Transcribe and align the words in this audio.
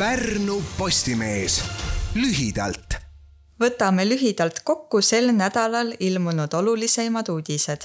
Pärnu 0.00 0.62
Postimees 0.78 1.58
lühidalt. 2.14 2.94
võtame 3.60 4.06
lühidalt 4.08 4.62
kokku 4.64 5.02
sel 5.04 5.28
nädalal 5.36 5.92
ilmunud 6.00 6.54
olulisemad 6.56 7.28
uudised. 7.28 7.84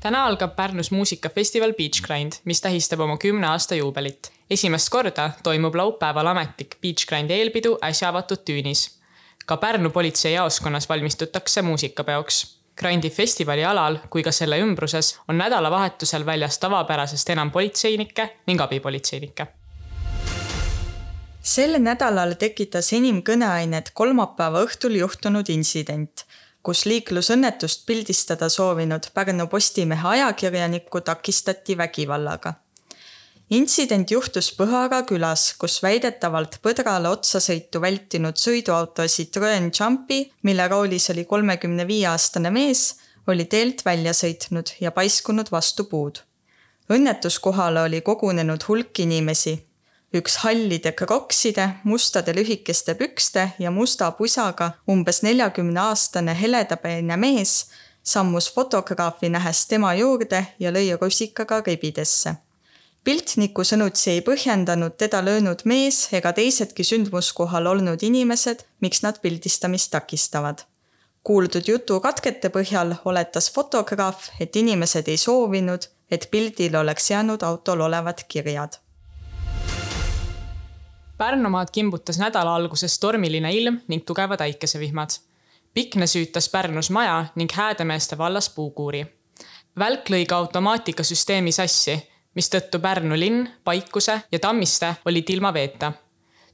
täna 0.00 0.24
algab 0.26 0.56
Pärnus 0.56 0.90
muusikafestival 0.90 1.72
Beach 1.78 2.02
Grind, 2.02 2.32
mis 2.44 2.60
tähistab 2.60 3.00
oma 3.00 3.16
kümne 3.16 3.46
aasta 3.46 3.74
juubelit. 3.74 4.32
esimest 4.50 4.88
korda 4.88 5.30
toimub 5.42 5.74
laupäeval 5.74 6.26
ametlik 6.26 6.76
Beach 6.82 7.06
Grindi 7.06 7.34
eelpidu 7.34 7.78
äsja 7.82 8.08
avatud 8.08 8.42
tüünis. 8.44 8.90
ka 9.46 9.56
Pärnu 9.56 9.90
politseijaoskonnas 9.90 10.88
valmistutakse 10.88 11.62
muusikapeoks 11.62 12.58
Grandi 12.76 13.10
festivali 13.10 13.64
alal 13.64 13.98
kui 14.10 14.22
ka 14.22 14.32
selle 14.32 14.58
ümbruses 14.58 15.18
on 15.28 15.38
nädalavahetusel 15.38 16.26
väljas 16.26 16.58
tavapärasest 16.58 17.30
enam 17.30 17.50
politseinikke 17.50 18.30
ning 18.46 18.60
abipolitseinikke 18.60 19.46
sel 21.44 21.76
nädalal 21.76 22.38
tekitas 22.40 22.88
enim 22.96 23.20
kõneainet 23.22 23.90
kolmapäeva 23.92 24.62
õhtul 24.64 24.96
juhtunud 24.96 25.50
intsident, 25.52 26.24
kus 26.64 26.86
liiklusõnnetust 26.88 27.84
pildistada 27.84 28.48
soovinud 28.48 29.10
Pärnu 29.14 29.44
Postimehe 29.52 30.08
ajakirjanikku 30.16 31.00
takistati 31.00 31.76
vägivallaga. 31.76 32.54
intsident 33.50 34.10
juhtus 34.10 34.48
Põhara 34.56 35.02
külas, 35.04 35.52
kus 35.58 35.82
väidetavalt 35.82 36.56
põdrale 36.62 37.08
otsasõitu 37.08 37.80
vältinud 37.80 38.40
sõiduauto 38.40 39.04
Citroen 39.06 39.70
Jumpy, 39.80 40.24
mille 40.42 40.68
roolis 40.68 41.10
oli 41.10 41.24
kolmekümne 41.24 41.86
viie 41.86 42.06
aastane 42.06 42.50
mees, 42.50 42.96
oli 43.26 43.44
teelt 43.44 43.84
välja 43.84 44.12
sõitnud 44.12 44.72
ja 44.80 44.90
paiskunud 44.90 45.50
vastu 45.52 45.84
puud. 45.84 46.24
õnnetuskohale 46.88 47.82
oli 47.82 48.00
kogunenud 48.00 48.64
hulk 48.68 48.98
inimesi 48.98 49.73
üks 50.14 50.36
hallide 50.44 50.92
krokside, 50.94 51.68
mustade 51.84 52.34
lühikeste 52.36 52.94
pükste 52.94 53.48
ja 53.58 53.70
musta 53.70 54.10
pusaga 54.10 54.70
umbes 54.88 55.22
neljakümne 55.22 55.80
aastane 55.80 56.34
heledapeene 56.40 57.16
mees 57.16 57.66
sammus 58.04 58.52
fotograafi 58.54 59.28
nähes 59.28 59.66
tema 59.66 59.94
juurde 59.94 60.46
ja 60.58 60.70
lõi 60.72 60.92
rusikaga 61.00 61.62
ribidesse. 61.66 62.34
piltniku 63.04 63.64
sõnutsi 63.64 64.10
ei 64.10 64.20
põhjendanud 64.28 64.94
teda 64.96 65.24
löönud 65.24 65.64
mees 65.64 66.08
ega 66.12 66.32
teisedki 66.32 66.84
sündmuskohal 66.84 67.66
olnud 67.66 68.02
inimesed, 68.02 68.62
miks 68.80 69.02
nad 69.02 69.20
pildistamist 69.20 69.90
takistavad. 69.90 70.62
kuuldud 71.22 71.68
jutu 71.68 72.00
katkete 72.00 72.48
põhjal 72.48 72.94
oletas 73.04 73.50
fotograaf, 73.50 74.30
et 74.40 74.56
inimesed 74.56 75.08
ei 75.08 75.16
soovinud, 75.16 75.88
et 76.10 76.28
pildil 76.30 76.76
oleks 76.76 77.10
jäänud 77.10 77.42
autol 77.42 77.80
olevad 77.80 78.24
kirjad 78.28 78.83
Pärnumaad 81.18 81.68
kimbutas 81.72 82.18
nädala 82.18 82.54
alguses 82.54 82.98
tormiline 82.98 83.52
ilm 83.52 83.80
ning 83.88 84.02
tugevad 84.06 84.40
äikesevihmad. 84.40 85.08
Pikne 85.74 86.06
süütas 86.06 86.48
Pärnus 86.48 86.90
maja 86.90 87.26
ning 87.34 87.50
Häädemeeste 87.52 88.18
vallas 88.18 88.48
puukuuri. 88.50 89.06
välk 89.78 90.10
lõi 90.10 90.26
ka 90.26 90.36
automaatikasüsteemi 90.36 91.52
sassi, 91.52 92.08
mistõttu 92.34 92.78
Pärnu 92.78 93.18
linn, 93.18 93.48
Paikuse 93.64 94.20
ja 94.32 94.38
Tammiste 94.38 94.94
olid 95.04 95.30
ilma 95.30 95.54
veeta. 95.54 95.92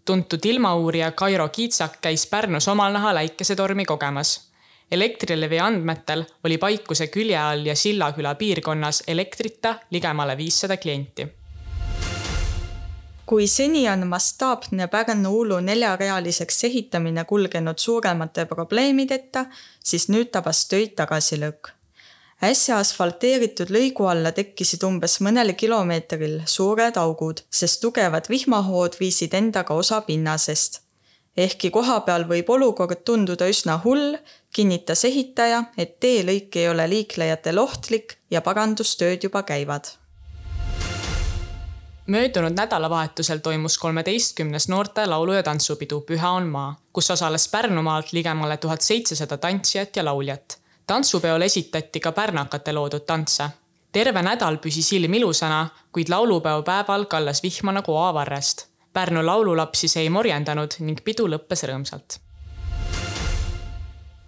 tuntud 0.05 0.45
ilmauurija 0.45 1.13
Kairo 1.13 1.49
Kiitsak 1.49 2.01
käis 2.01 2.27
Pärnus 2.27 2.69
omal 2.69 2.93
nahal 2.93 3.17
äikesetormi 3.17 3.85
kogemas. 3.85 4.51
Elektrilevi 4.91 5.59
andmetel 5.59 6.25
oli 6.45 6.59
Paikuse 6.59 7.07
külje 7.07 7.39
all 7.39 7.67
ja 7.67 7.77
Sillaküla 7.77 8.35
piirkonnas 8.35 9.03
elektrita 9.07 9.75
ligemale 9.91 10.37
viissada 10.37 10.77
klienti 10.77 11.40
kui 13.31 13.47
seni 13.47 13.89
on 13.89 14.07
mastaapne 14.11 14.89
Pärnu-Uulu 14.91 15.61
neljarealiseks 15.63 16.65
ehitamine 16.65 17.25
kulgenud 17.25 17.79
suuremate 17.79 18.45
probleemideta, 18.51 19.45
siis 19.85 20.09
nüüd 20.11 20.33
tabas 20.35 20.65
töid 20.67 20.97
tagasilöök. 20.99 21.71
äsja 22.43 22.79
asfalteeritud 22.83 23.71
lõigu 23.77 24.09
alla 24.11 24.33
tekkisid 24.33 24.83
umbes 24.89 25.21
mõnel 25.21 25.55
kilomeetril 25.63 26.41
suured 26.47 26.99
augud, 27.05 27.45
sest 27.51 27.81
tugevad 27.85 28.27
vihmahood 28.33 28.99
viisid 29.01 29.39
endaga 29.43 29.75
osa 29.75 30.01
pinnasest. 30.01 30.81
ehkki 31.37 31.71
kohapeal 31.71 32.27
võib 32.35 32.51
olukord 32.51 33.05
tunduda 33.05 33.47
üsna 33.47 33.79
hull, 33.85 34.19
kinnitas 34.53 35.05
ehitaja, 35.05 35.65
et 35.79 36.01
teelõik 36.01 36.57
ei 36.57 36.69
ole 36.69 36.91
liiklejatele 36.97 37.61
ohtlik 37.61 38.19
ja 38.31 38.41
parandustööd 38.41 39.23
juba 39.23 39.43
käivad 39.43 40.00
möödunud 42.07 42.53
nädalavahetusel 42.57 43.39
toimus 43.39 43.79
kolmeteistkümnes 43.79 44.69
noorte 44.69 45.07
laulu- 45.07 45.33
ja 45.33 45.43
tantsupidu 45.43 46.01
Püha 46.01 46.31
on 46.31 46.47
maa, 46.47 46.81
kus 46.93 47.11
osales 47.11 47.49
Pärnumaalt 47.49 48.13
ligemale 48.13 48.57
tuhat 48.57 48.81
seitsesada 48.81 49.37
tantsijat 49.37 49.97
ja 49.97 50.05
lauljat. 50.05 50.59
tantsupeol 50.87 51.41
esitati 51.41 52.01
ka 52.01 52.13
pärnakate 52.13 52.73
loodud 52.73 53.01
tantse. 53.07 53.45
terve 53.93 54.23
nädal 54.23 54.57
püsis 54.57 54.93
ilm 54.93 55.15
ilusana, 55.15 55.69
kuid 55.93 56.09
laulupeo 56.09 56.63
päeval 56.63 57.05
kallas 57.05 57.43
vihma 57.43 57.73
nagu 57.73 57.97
oavarrest. 57.97 58.67
Pärnu 58.93 59.27
laululapsi 59.27 59.89
see 59.89 60.03
ei 60.03 60.11
morjendanud 60.11 60.71
ning 60.79 60.99
pidu 61.05 61.27
lõppes 61.27 61.63
rõõmsalt 61.63 62.30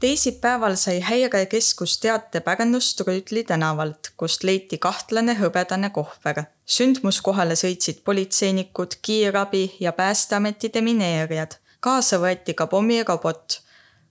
teisipäeval 0.03 0.75
sai 0.77 1.01
häirekeskus 1.01 1.99
teate 1.99 2.41
Pärnust 2.41 3.01
Rüütli 3.01 3.45
tänavalt, 3.47 4.11
kust 4.17 4.43
leiti 4.45 4.79
kahtlane 4.79 5.37
hõbedane 5.39 5.91
kohver. 5.95 6.43
sündmuskohale 6.67 7.55
sõitsid 7.55 8.01
politseinikud, 8.05 8.97
kiirabi 9.03 9.77
ja 9.81 9.93
Päästeameti 9.93 10.71
demineerijad. 10.75 11.55
kaasa 11.81 12.19
võeti 12.19 12.55
ka 12.55 12.67
pommirobot. 12.67 13.61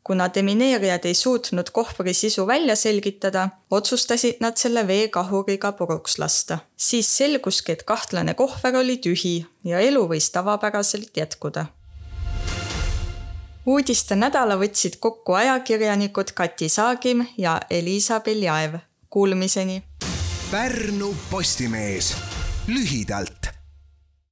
kuna 0.04 0.30
demineerijad 0.36 1.06
ei 1.06 1.14
suutnud 1.14 1.70
kohvri 1.70 2.14
sisu 2.14 2.48
välja 2.48 2.76
selgitada, 2.76 3.50
otsustasid 3.72 4.36
nad 4.40 4.58
selle 4.58 4.88
veekahuriga 4.88 5.72
puruks 5.72 6.18
lasta. 6.20 6.58
siis 6.78 7.18
selguski, 7.18 7.72
et 7.72 7.84
kahtlane 7.84 8.34
kohver 8.34 8.76
oli 8.76 8.98
tühi 8.98 9.46
ja 9.64 9.80
elu 9.80 10.08
võis 10.08 10.32
tavapäraselt 10.32 11.18
jätkuda 11.18 11.66
uudiste 13.66 14.16
nädala 14.16 14.58
võtsid 14.58 14.98
kokku 15.00 15.34
ajakirjanikud 15.34 16.34
Kati 16.36 16.70
Saagim 16.70 17.26
ja 17.38 17.60
Elisa 17.70 18.20
Beljaev. 18.20 18.80
Kuulmiseni. 19.10 19.84
Pärnu 20.52 21.16
Postimees 21.30 22.16
lühidalt 22.68 23.41